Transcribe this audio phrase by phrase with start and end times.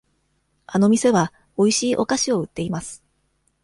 [0.65, 3.03] あの店はおいしいお菓子を売っています。